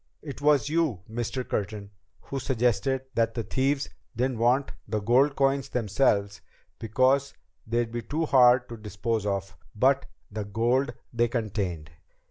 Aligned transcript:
It 0.23 0.41
was 0.41 0.67
you, 0.67 1.01
Mr. 1.07 1.47
Curtin, 1.47 1.91
who 2.21 2.39
suggested 2.39 3.03
that 3.13 3.35
the 3.35 3.43
thieves 3.43 3.87
didn't 4.15 4.39
want 4.39 4.71
the 4.87 4.99
gold 4.99 5.35
coins 5.35 5.69
themselves 5.69 6.41
because 6.79 7.35
they'd 7.67 7.91
be 7.91 8.01
too 8.01 8.25
hard 8.25 8.67
to 8.69 8.77
dispose 8.77 9.27
of, 9.27 9.55
but 9.75 10.07
the 10.31 10.43
gold 10.43 10.95
they 11.13 11.27
contained. 11.27 11.91